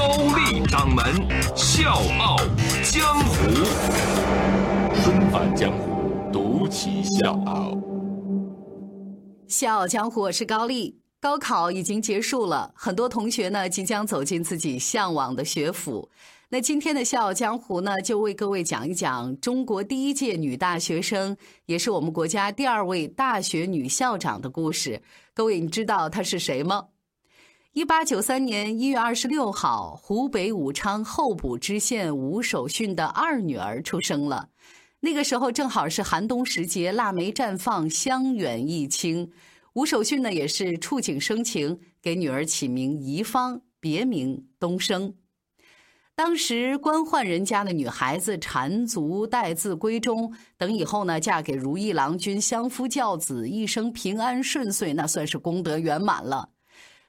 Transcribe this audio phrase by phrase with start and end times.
[0.00, 1.04] 高丽掌门
[1.54, 2.38] 笑傲
[2.82, 3.50] 江湖，
[5.04, 7.78] 重返江湖，独骑笑傲。
[9.46, 10.98] 笑傲江湖，我是高丽。
[11.20, 16.08] 高考已经结束了，很多同学呢即将走进自己向往的学府。
[16.48, 21.36] 那今天的《笑傲江湖》呢，就为各位讲一讲中国第一届女大学生，
[21.66, 25.02] 也是我们国家第二位大学女校长的故事。
[25.34, 26.86] 各位，你知道她是谁吗？
[27.72, 34.48] 一八九三年一月二十六号，湖北武昌候补知县吴守训的二女儿出生了。
[34.98, 39.30] 那个时候正好是寒冬时节，腊梅绽放，香远益清。
[39.74, 45.14] 吴守训呢，也是触景生情，给女儿起名宜芳，别名东升。
[46.16, 56.48] 当时官宦人家的女孩子缠足待字闺中，等以后呢，嫁给如意郎君，相夫教子，一生平安顺遂，那算是功德圆满了。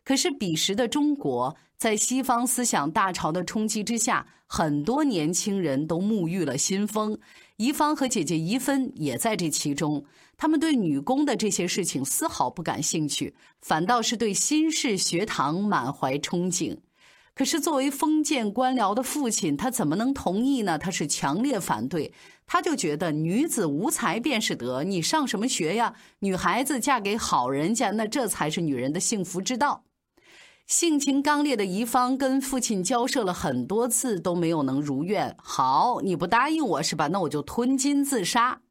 [0.03, 7.17] 可是彼时的中国，在西方思想大潮的冲击之下，很多年轻人都沐浴了新风。
[7.57, 10.03] 怡芳和姐姐怡芬也在这其中，
[10.35, 16.77] 他们对女工的这些事情丝毫不感兴趣，反倒是对新式学堂满怀憧憬。
[17.33, 20.77] 可是，作为封建官僚的父亲，他怎么能同意呢？
[20.77, 22.11] 他是强烈反对。
[22.45, 25.93] 他就觉得女子无才便是德，你上什么学呀？
[26.19, 29.85] 女孩子嫁给好人家，那这才是女人的幸福之道。
[30.71, 35.35] 性情刚烈的怡芳跟父亲交涉了很多次，都没有能如愿。
[35.37, 37.09] 好，你不答应我是吧？
[37.09, 38.61] 那我就吞金自杀。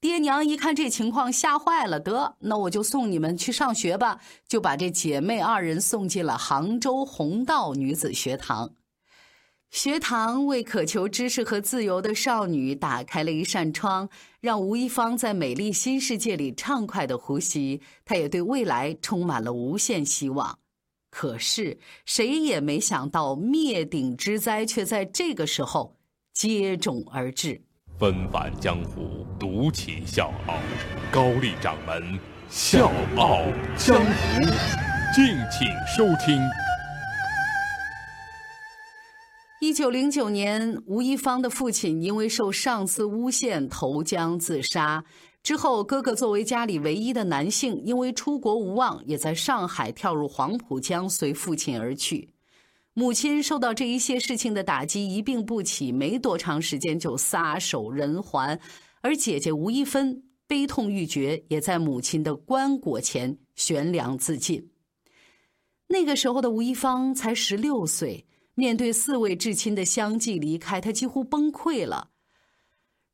[0.00, 2.00] 爹娘一看这情况，吓坏了。
[2.00, 4.18] 得，那我就送你们去上学吧，
[4.48, 8.70] 就把这姐妹二人送进了杭州弘道女子学堂。
[9.70, 14.08] 学堂为渴求知识和自由的少女打开了一扇窗，
[14.40, 17.82] 让吴一芳在美丽新世界里畅快的呼吸。
[18.06, 20.58] 她也对未来充满了无限希望。
[21.12, 25.98] 可是谁也没想到，灭顶之灾却在这个时候
[26.32, 27.62] 接踵而至。
[27.98, 30.54] 纷繁江湖，独起笑傲。
[31.12, 32.18] 高丽掌门
[32.48, 33.42] 笑傲
[33.76, 34.40] 江湖，
[35.14, 36.40] 敬请收听。
[39.60, 45.04] 一九零九年，吴一芳的父亲因为受上司诬陷投江自杀。
[45.42, 52.30] 之后，哥哥作为家里唯一的男性，因为出国无望，也在上海跳入黄浦江，随父亲而去。
[52.94, 58.60] 母亲受到这一切事情的打击，一病不起，没多长时间就撒手人寰。
[59.00, 64.70] 而姐姐吴一芬悲痛欲绝，也在母亲的棺椁前悬梁自尽。
[65.88, 72.11] 那个时候的吴一芳才十六岁，面对四位至亲的相继离开，她几乎崩溃了。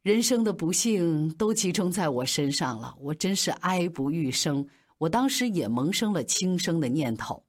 [0.03, 4.67] 人生的不幸都集中在我身上了，我真是哀不欲生。
[4.99, 7.45] 我当时也萌生了轻生的念头。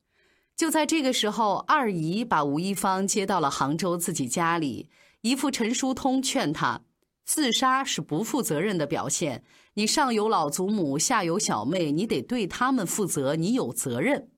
[0.55, 4.89] 就在这个时候，二姨把吴一芳接到了杭州自己家里。
[5.21, 6.81] 姨父陈叔通劝他，
[7.23, 9.43] 自杀是不负责任的表现。
[9.75, 14.29] 你上有老祖母，下有小妹，你得对他们负责，你有责任。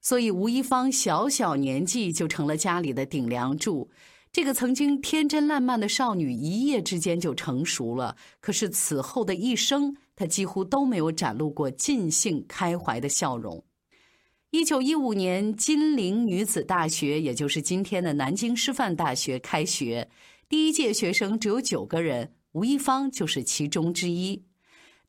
[0.00, 3.90] 所以吴一芳小小年纪就成了家里的顶梁柱。
[4.34, 8.16] 这个曾经天真烂漫的少女，一夜之间就成熟了。
[8.40, 13.64] 可是此后的一生，她几乎都没有展露过尽兴开怀的笑容。
[14.50, 20.10] 一九一五年，金陵女子大学，也就是今天的南京师范大学开学。
[20.48, 24.42] 第一届学生只有九个人，吴一芳就是其中之一。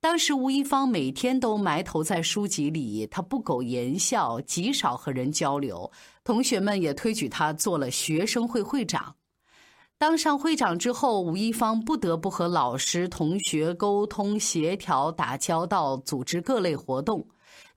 [0.05, 5.91] 当时，吴一芳每天都埋头在书籍里，她不苟言笑，极少和人交流。
[6.23, 9.15] 同学们也推举她做了学生会会长。
[9.97, 17.27] 当上会长之后，吴一芳不得不和老师、同学沟通、协调、打交道，组织各类活动。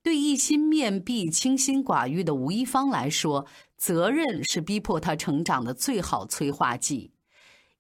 [0.03, 3.47] 对一心面壁、清心寡欲的吴一芳来说，
[3.79, 7.11] 责任是逼迫他成长的最好催化剂。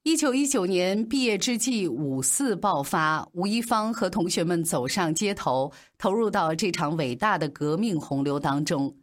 [0.08, 8.96] 一九一九年毕业之际，五四爆发，吴一芳和同学们走上街头，投入到这场伟大的革命洪流当中。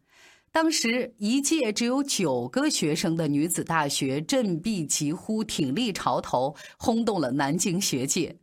[0.51, 8.35] 当时，一届只有九个学生的女子大学振臂疾呼，挺立潮头，轰动了南京学界。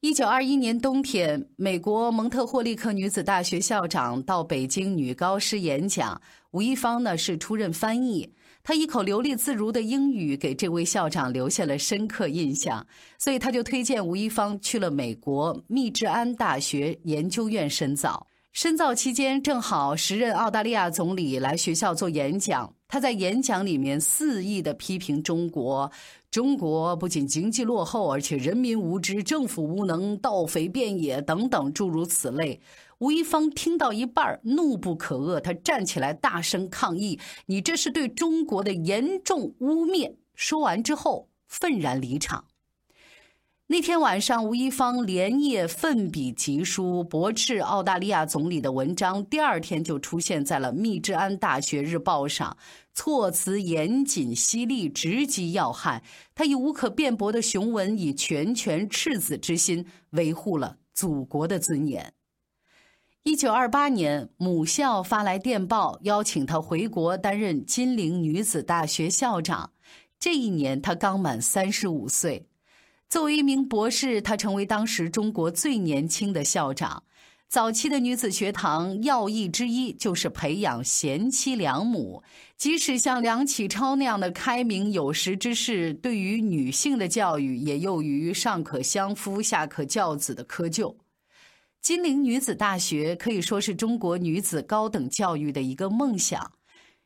[0.00, 6.18] 一九二一年冬天，美国蒙特霍利克女子大学校长到北京女高师演讲，
[6.52, 8.32] 吴一芳呢是出任翻译。
[8.62, 12.86] 他一口流利自如的英语给这位校长留下了深刻印象，
[13.18, 18.26] 所以他就推荐吴一芳去了美国密治安大学研究院深造。
[18.52, 25.90] 深造期间，正好时任澳大利亚总理来学校做演讲，他在演讲里面肆意的批评中国。
[26.28, 32.60] 中国不仅经济落后，而且人民无知、政府无能、盗匪遍野等等诸如此类。
[32.98, 42.44] 吴一芳听到一半怒不可遏，他站起来大声抗议：“你这是对中国的严重污蔑！”说完之后，愤然离场。
[43.70, 52.56] 那天晚上，吴一芳连夜奋笔疾书驳斥澳大利亚总理的文章，第二天就出现在了密治安大学日报上。
[52.92, 56.02] 措辞严谨犀利，直击要害。
[56.34, 62.12] 他以无可辩驳的雄文，以拳拳赤子之心，维护了祖国的尊严。
[63.22, 69.70] 一九二八年，母校发来电报，邀请他回国担任金陵女子大学校长。
[70.18, 72.48] 这一年，他刚满三十五岁。
[73.10, 77.02] 作为一名博士，他成为当时中国最年轻的校长。
[77.48, 82.22] 早期的女子学堂要义之一就是培养贤妻良母，
[82.56, 90.94] 即使像梁启超那样的开明有识之士，对于女性的教育也囿于上可相夫，下可教子的窠臼。
[91.82, 96.52] 金陵女子大学可以说是中国女子高等教育的一个梦想，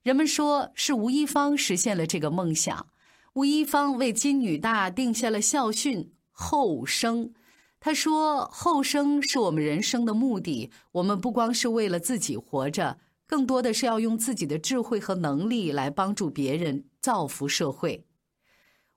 [0.03, 2.87] 人们说是吴一芳实现了这个梦想。
[3.35, 7.33] 吴一芳为金女大定下了校训：后生。
[7.81, 10.71] 他说：“后生是我们人生的目的。
[10.93, 18.07] 我们不光是为了自己活着，更多的是要用自己的智慧和能力来帮助别人，造福社会。”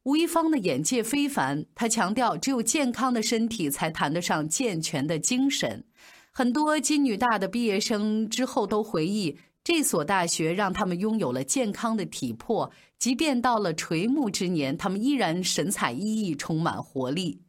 [0.05, 5.83] 吴一芳的眼界非凡，他强调，只有健康的身体才谈得上健全的精神。
[6.31, 17.41] 很多金女大的毕业生之后都回忆，这所大学让他们拥有了健康的体魄，即便到了垂暮之年，他们依然神采奕奕，充满活力。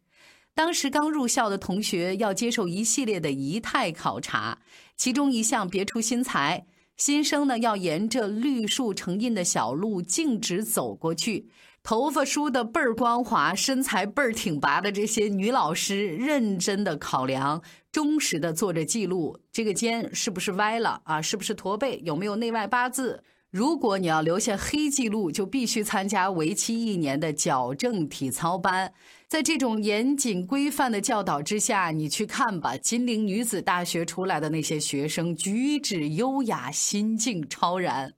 [0.53, 4.59] 当时刚入校的同学要接受一系列的仪态考察，
[4.97, 6.67] 其中一项别出心裁，
[6.97, 11.49] 新生呢要沿着绿树成荫的小路径直走过去，
[11.89, 21.23] 头发梳得倍儿光滑，身材倍儿挺拔的这些女老师认真的考量，忠实的做着记录，这个肩是不是歪了啊？
[21.23, 21.99] 是不是驼背？
[22.05, 23.25] 有没有内外八字？
[23.51, 28.93] 如果你要留下黑记录，就必须参加为期一年的矫正体操班。
[29.27, 38.13] 在这种严谨规范的教导之下，你去看吧，金陵女子大学出来的那些学生，举止优雅，心境超然。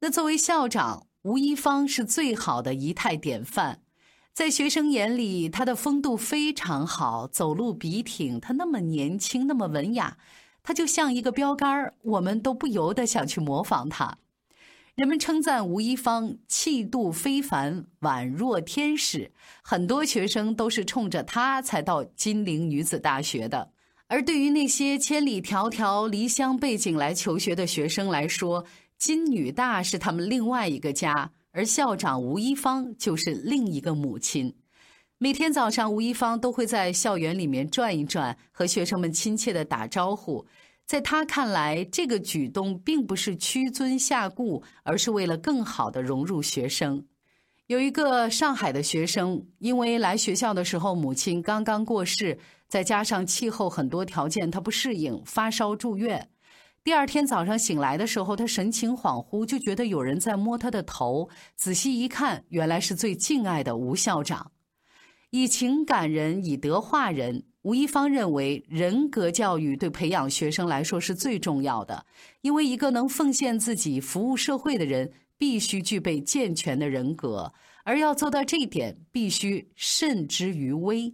[0.00, 3.80] 那作为校长，吴一芳是最好的仪态典范。
[4.32, 10.16] 在学生眼里，她的风度非常好，走路笔挺，她那么年轻，那么文雅，
[10.62, 14.16] 她就像一个标杆我们都不由得想去模仿她。
[14.94, 19.32] 人们称赞吴一芳气度非凡，宛若天使。
[19.62, 23.68] 很多学生都是冲着她才到金陵女子大学的。
[24.06, 28.64] 而对于那些千里迢迢离乡背井来求学的学生来说，
[28.98, 34.54] 金女大是他们另外一个家，而校长吴一芳就是另一个母亲。
[35.18, 40.46] 每天早上，吴一芳都会在校园里面转一转，和学生们亲切地打招呼。
[40.86, 47.04] 在他看来，这个举动并不是屈尊下顾，而是为了更好的融入学生。
[47.66, 52.38] 有一个上海的学生，因为来学校的时候母亲刚刚过世，
[52.68, 56.28] 再加上气候很多条件他不适应，发烧住院。
[56.86, 61.28] 第二天早上醒来的时候，他神情恍惚，就觉得有人在摸他的头。
[61.56, 64.52] 仔细一看，原来是最敬爱的吴校长。
[65.30, 67.42] 以情感人，以德化人。
[67.62, 72.06] 吴一芳认为，人格教育对培养学生来说是最重要的，
[72.42, 77.52] 因为一个能奉献自己、服务社会的人，必须具备健全的人格，
[77.82, 81.12] 而要做到这一点，必须慎之于微。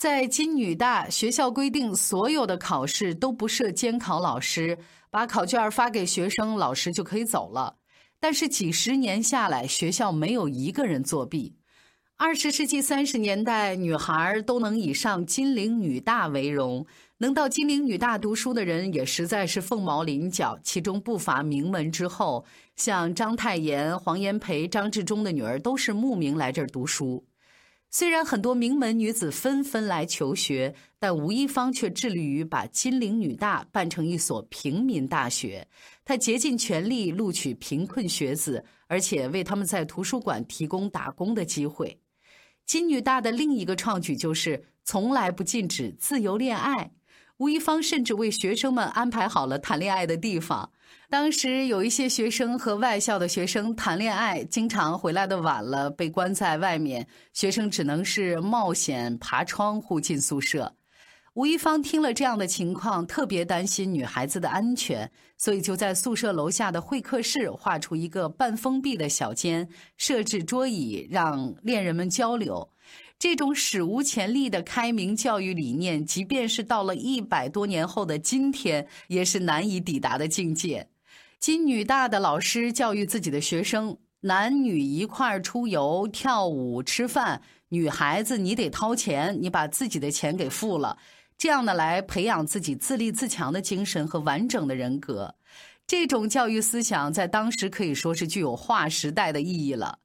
[0.00, 4.78] 在金女大学校规定，所有的考试都不设监考老师，
[5.10, 7.76] 把考卷发给学生，老师就可以走了。
[8.18, 11.58] 但是几十年下来，学校没有一个人作弊。
[12.16, 16.86] 二十世纪三十年代，女孩都能以上金陵女大为荣，
[17.18, 27.26] 能到金陵女大读书的人也实在是凤毛麟角，其中不乏名门之后，像章太炎、黄炎培、张治中的女儿都是慕名来这儿读书。
[27.92, 35.66] 虽然很多名门女子纷纷来求学，但吴一芳却致力于把金陵女大办成一所平民大学。
[36.04, 42.00] 她竭尽全力录取贫困学子，而且为他们在图书馆提供打工的机会。
[42.64, 46.92] 金女大的另一个创举就是从来不禁止自由恋爱。
[47.38, 50.70] 吴一芳甚至为学生们安排好了谈恋爱的地方。
[51.10, 60.72] 当时有一些学生和外校的学生谈恋爱，经常回来的晚了，被关在外面，学生只能是冒险爬窗户进宿舍。
[61.34, 72.68] 吴一芳听了这样的情况，特别担心女孩子的安全，所以就在宿舍楼下的会客室画出一个半封闭的小间，设置桌椅，让恋人们交流。
[73.18, 80.86] 这种史无前例的开明教育理念，即便是到了一百多年后的今天，也是难以抵达的境界。
[81.40, 90.98] 金女大的老师教育自己的学生：男女一块儿出游、跳舞、吃饭，女孩子你得掏钱，你把自己的钱给付了，
[91.38, 95.34] 这样的来培养自己自立自强的精神和完整的人格。
[95.86, 99.98] 这种教育思想在当时可以说是具有划时代的意义了。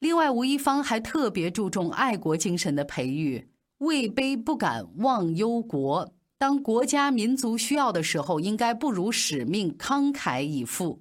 [0.00, 6.13] 另外，吴一芳还特别注重爱国精神的培育，位卑不敢忘忧国。
[6.44, 11.00] 当国家民族需要的时候，应该不辱使命，慷慨以赴。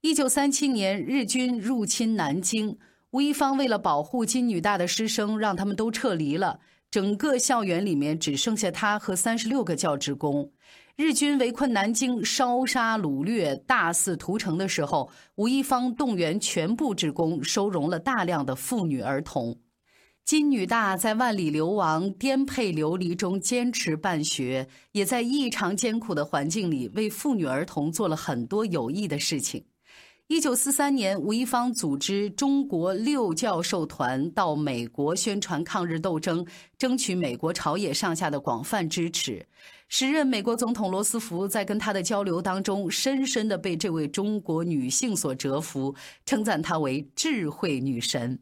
[0.00, 2.78] 一九三七年，日军入侵南京，
[3.10, 6.58] 吴一芳为了保护金女大的师生，让他们都撤离了。
[6.90, 10.50] 整个校园里面只剩下他和三十六个教职工。
[10.96, 19.54] 日军围困南京，烧杀掳掠，大肆屠城的时候，吴一芳动员全部职工，收容了大量的妇女儿童。
[20.28, 29.64] 金女大在万里流亡、颠沛流离中坚持办学，也在异常艰苦的环境里为妇女儿童做了很多有益的事情。
[30.26, 39.46] 一九四三年，吴一芳组织中国六教授团到美国宣传抗日斗争，争取美国朝野上下的广泛支持。
[39.88, 45.94] 时任美国总统罗斯福在跟他的交流当中，深深的被这位中国女性所折服，
[46.26, 48.38] 称赞她为智慧女神。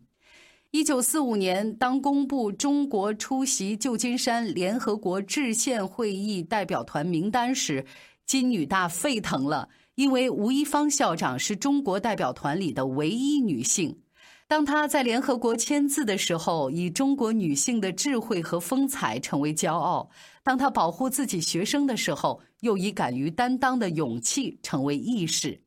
[0.72, 7.86] 一九四五年，当公布中国出席旧金山联合国制宪会议代表团名单时，
[8.26, 14.00] 金女大沸腾了，因为吴一芳校长是中国代表团里的唯一女性。
[14.48, 20.10] 当她在联合国签字的时候，以中国女性的智慧和风采成为骄傲；
[20.42, 25.62] 当她保护自己学生的时候，又以敢于担当的勇气成为义士。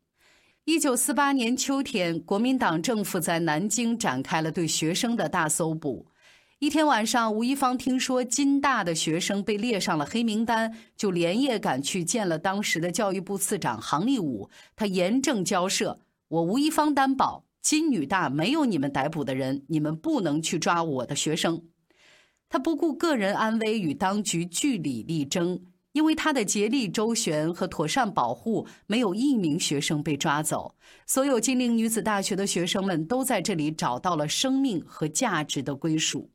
[0.69, 6.05] 一九四八年秋天，国民党政府在南京展开了对学生的大搜捕。
[6.59, 14.47] 一天晚上，吴一芳听说金大的学生被列上了黑名单，就连夜赶去见了当时的教育部次长杭立武。
[14.75, 21.63] 他严正交涉：“我吴一芳担保，金女大没有你们逮捕的人，你们不能去抓我的学生。”
[22.47, 25.63] 他不顾个人安危，与当局据理力争。
[25.93, 30.74] 因为他的竭力周旋和妥善保护，没有一名学生被抓走。
[31.05, 36.29] 所有金陵女子大学的学生们都在这里找到了生命和价值的归属。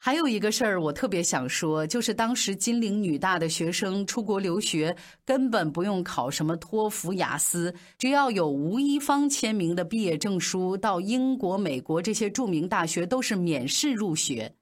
[0.00, 14.54] 还有一个事儿，我特别想说，就是当时金陵女大的学生出国留学，根本不用考什么托福、雅思，只要有吴一芳签名的毕业证书，到英国、美国这些著名大学都是免试入学。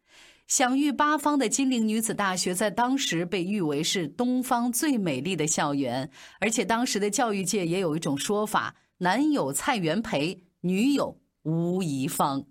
[0.46, 12.44] 享誉八方的金陵女子大学在当时被誉为是东方最美丽的校园，而且当时的教育界也有一种说法：男有蔡元培，女有吴宜芳。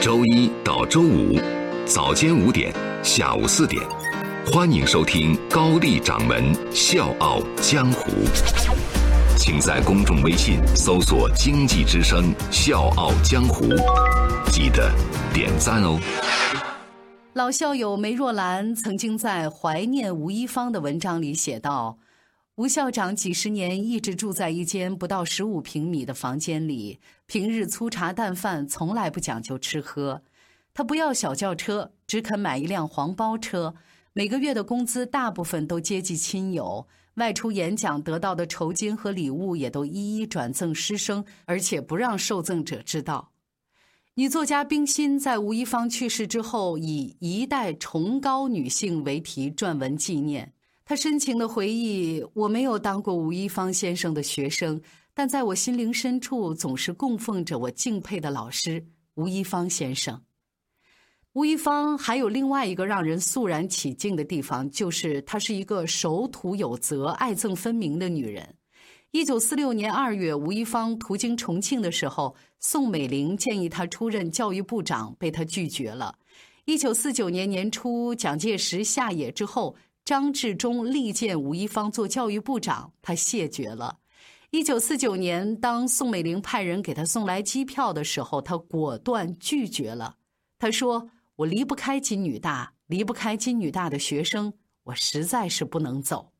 [0.00, 1.38] 周一到周五
[1.84, 3.86] 早间五点，下午四点，
[4.46, 8.10] 欢迎收听高丽掌门笑傲江湖。
[9.36, 13.66] 请在公众微信搜索“经济之声笑傲江湖”，
[14.50, 14.90] 记得
[15.34, 16.00] 点赞哦。
[17.34, 21.98] 老校友梅若兰曾经在怀念吴一芳的文章里写道
[22.56, 30.20] ：“吴校长几十年一直住在一间不到十五平米的房间里，平日粗茶淡饭，从来不讲究吃喝。
[30.74, 33.74] 他不要小轿车，只肯买一辆黄包车。
[34.12, 43.30] 每个月的工资大部分都接济亲友，外出演讲得到的酬金和礼物也都一一转赠师生，而且不让受赠者知道。”
[44.14, 50.52] 女作家冰心在吴一芳去世之后，以“一代崇高女性”为题撰文纪念。
[50.84, 54.78] 她深情的回忆：“我没有当过吴一芳先生的学生，
[55.14, 60.22] 但在我心灵深处，总是供奉着我敬佩的老师吴一芳先生。”
[61.32, 68.56] 吴一芳还有另外一个让人肃然起敬的地方，就是她是一个守土有责、爱憎分明的女人。
[69.12, 76.16] 一九四六年二月，吴一芳途经重庆的时候，宋美龄建议他出任教育部长，被他拒绝了。
[76.64, 83.98] 一九四九年年初，蒋介石下野之后，张治中力荐吴一芳做教育部长，他谢绝了。
[84.48, 90.16] 一九四九年，当宋美龄派人给他送来机票的时候，他果断拒绝了。
[90.58, 94.54] 他说：“我离不开金女大，离不开金女大的学生，
[94.84, 96.31] 我实在是不能走。”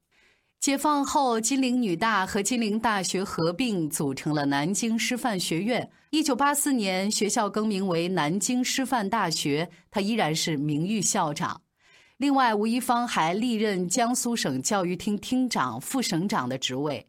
[0.62, 5.90] 解放后，金陵女大和金陵大学合并，组成了南京师范学院。
[6.10, 11.62] 一九八四年，学校更名为南京师范大学，他依然是名誉校长。
[12.16, 17.08] 另外，吴一芳还历任江苏省教育厅厅长、副省长的职位。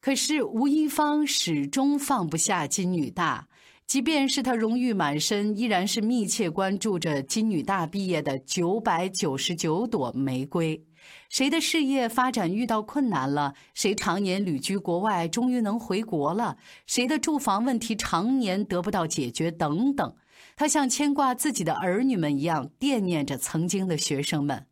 [0.00, 3.48] 可是，吴一芳始终放不下金女大，
[3.86, 10.84] 即便是他荣誉满身，依然是密切关注着金女大毕业的九百九十九朵玫瑰。
[11.28, 13.54] 谁的事业发展遇到困难了？
[13.74, 16.56] 谁常年旅居国外，终于能回国了？
[16.84, 19.52] 谁的住房问题常年得不到解决？
[19.52, 20.16] 等等，
[20.56, 24.66] 他像牵挂自己的儿女们一样惦念着曾经的学生们。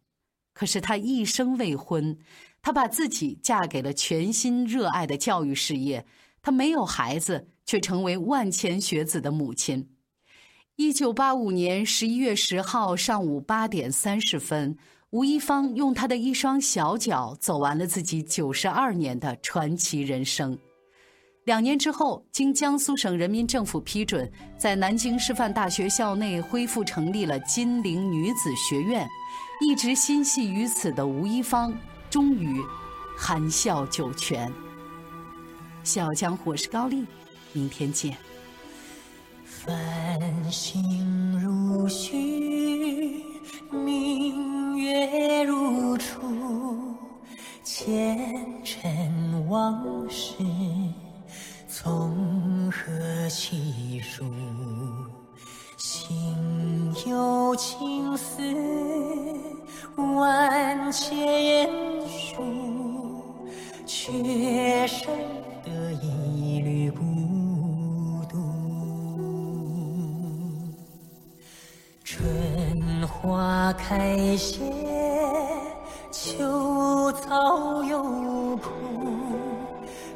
[0.52, 2.18] 可是他一生未婚，
[2.61, 6.04] 他把自己嫁给了全心热爱的教育事业。
[6.42, 9.88] 他没有孩子，却成为万千学子的母亲。
[10.76, 14.76] 一九八五年十一月十号上午八点三十分。
[15.11, 20.59] 吴一芳用他的一双小脚走完了自己九十二年的传奇人生。
[21.44, 24.28] 两年之后，经江苏省人民政府批准，
[24.59, 29.06] 在南京师范大学校内恢复成立了金陵女子学院。
[29.61, 31.73] 一直心系于此的吴一芳，
[32.11, 32.61] 终于
[33.16, 34.52] 含笑九泉。
[35.85, 37.06] 笑傲江湖，我是高丽，
[37.54, 38.16] 明天见。
[39.44, 43.25] 繁星如许，
[43.70, 46.20] 明月如初，
[47.62, 50.34] 前尘往事
[51.68, 54.25] 从何细数？
[55.76, 58.42] 心有情丝
[59.96, 61.68] 万千
[62.08, 62.42] 束，
[63.96, 64.10] 却
[64.88, 65.06] 生
[65.64, 67.04] 得一缕孤
[68.28, 68.36] 独，
[72.02, 74.64] 春花开谢，
[76.10, 78.72] 秋草又枯，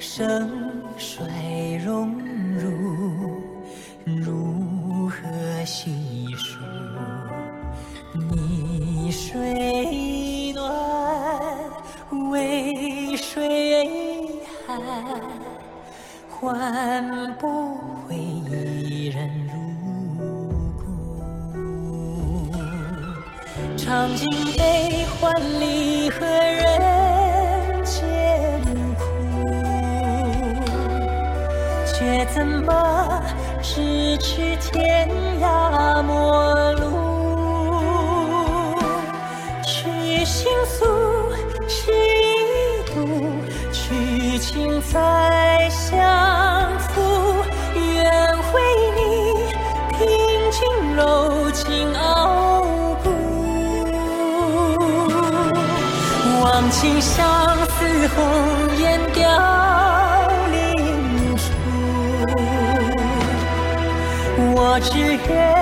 [0.01, 0.68] 生
[16.49, 17.77] 换不
[18.09, 19.29] 回一人。
[23.77, 25.31] 尝尽悲欢
[25.61, 28.01] 离合人间
[28.97, 29.05] 苦，
[31.85, 33.23] 却怎么
[33.63, 35.07] 咫尺天
[35.43, 36.87] 涯陌路？
[39.67, 40.87] 去心诉，
[41.69, 42.97] 是一度，
[43.71, 45.99] 去情再相
[57.19, 57.27] 相
[57.67, 58.17] 思，红
[58.79, 59.27] 颜凋
[60.53, 61.43] 零处。
[64.55, 64.89] 我只
[65.27, 65.58] 愿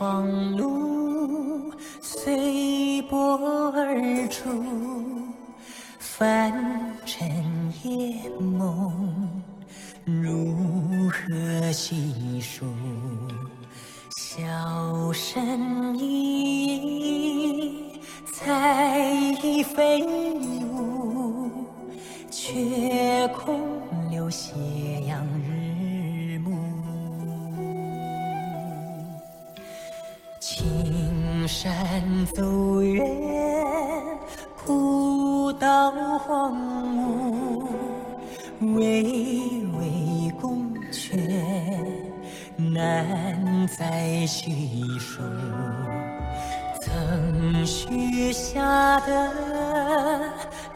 [0.00, 3.36] 狂怒随波
[3.76, 4.48] 而逐
[32.34, 33.06] 走远，
[34.64, 36.54] 古道荒
[36.96, 41.16] 芜，巍巍宫阙
[42.56, 44.50] 难再叙
[44.98, 45.22] 述。
[46.82, 49.32] 曾许下的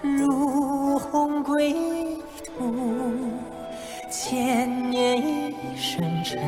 [0.03, 1.75] 如虹归
[2.45, 2.75] 途，
[4.11, 6.39] 千年一生尘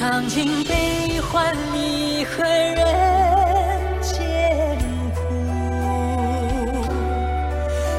[0.00, 2.74] 尝尽悲欢离合人
[4.00, 4.78] 间
[5.14, 5.20] 苦，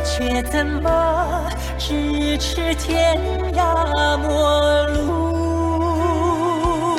[0.03, 3.21] 却怎么咫尺天
[3.53, 6.97] 涯陌路？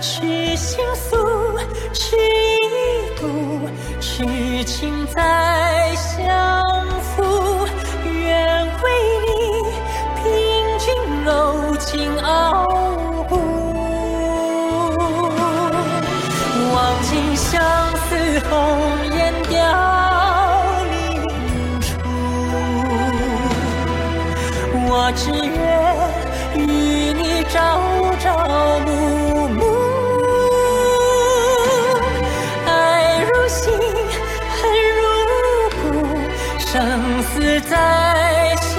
[0.00, 1.58] 去倾诉，
[1.92, 3.68] 去一顾，
[4.00, 6.63] 去情再相
[25.16, 25.54] 只愿
[26.56, 26.58] 与
[27.12, 27.56] 你朝
[28.20, 28.26] 朝
[28.80, 29.62] 暮暮，
[32.66, 32.68] 爱
[33.22, 33.72] 如心，
[34.50, 34.60] 恨
[34.96, 35.00] 如
[35.80, 35.82] 骨，
[36.58, 37.72] 生死在
[38.56, 38.74] 相